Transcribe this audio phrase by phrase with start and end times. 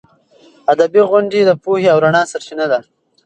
[0.73, 2.79] ادبي غونډې د پوهې او رڼا سرچینه ده.